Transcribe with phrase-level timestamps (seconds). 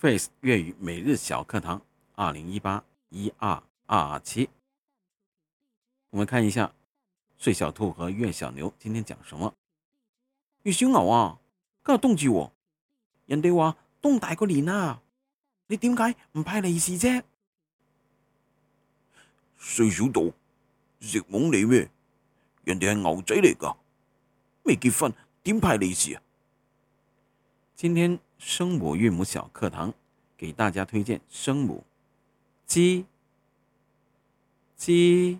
[0.00, 1.82] face 粤语每日小课堂
[2.14, 4.48] 二零一八一二二二七，
[6.10, 6.72] 我们看一下
[7.36, 9.52] 睡小兔和月小牛今天讲什么。
[10.62, 11.40] 月小牛啊，
[11.84, 12.48] 今日冬至喎，
[13.26, 15.02] 人哋话冬大过年啊，
[15.66, 17.24] 你点解唔派利是啫？
[19.56, 20.32] 睡小兔
[21.00, 21.90] 食懵你咩？
[22.62, 23.76] 人哋系牛仔嚟噶，
[24.62, 25.12] 未结婚
[25.42, 26.22] 点派利是啊？
[27.78, 29.94] 今天声母韵母小课堂，
[30.36, 31.84] 给大家推荐声母
[32.66, 33.04] j、
[34.74, 35.38] j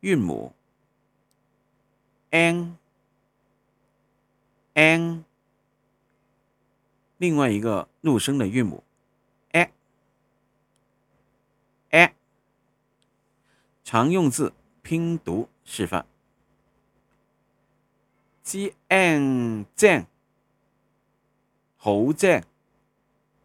[0.00, 0.52] 韵母
[2.28, 2.76] n、
[4.74, 5.24] n
[7.16, 8.84] 另外一个怒声的韵母
[9.52, 9.70] a、
[11.92, 12.14] a
[13.82, 16.04] 常用字拼读示范
[18.42, 20.04] j、n、j。
[21.84, 22.42] 好正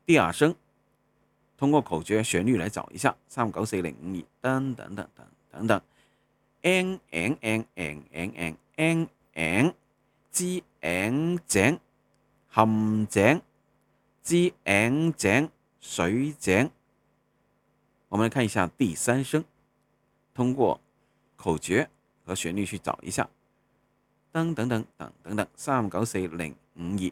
[0.06, 0.56] 第二声，
[1.58, 5.81] 通过口诀旋律来找一下，三九四零五二，等等等等等等
[6.62, 9.73] n n n g n n n n g n
[10.31, 11.80] 井陷井，
[12.48, 13.42] 含井，
[15.14, 15.50] 井，
[15.81, 16.72] 水井。
[18.08, 19.44] 我们来看一下第三声，
[20.34, 20.80] 通过
[21.36, 21.90] 口诀
[22.24, 23.28] 和旋律去找一下，
[24.31, 27.12] 等等等等等等，三九四零五二。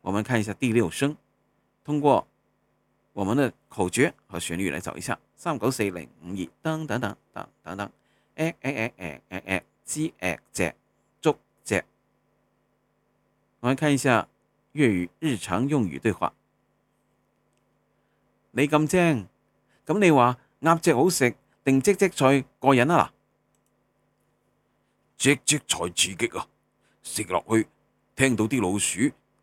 [0.00, 1.16] 我们看一下第六声，
[1.84, 2.26] 通过
[3.12, 5.18] 我们的口诀和旋律来找一下。
[5.34, 7.90] 三九四零五，二，等等等等等等。
[8.34, 10.74] 哎哎哎哎哎哎，鸡鸭只
[11.20, 11.84] 猪只。
[13.60, 14.28] 我们看一下
[14.72, 16.32] 粤语日常用语对话。
[18.52, 19.26] 你咁精，
[19.86, 23.12] 咁你话鸭只好食定只只菜过瘾啊？
[23.12, 23.12] 嗱，
[25.16, 26.46] 只只菜刺激啊，
[27.02, 27.66] 食落去
[28.16, 29.12] 听到啲老鼠。